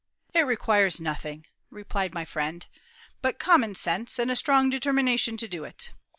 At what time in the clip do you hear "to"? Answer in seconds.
5.37-5.47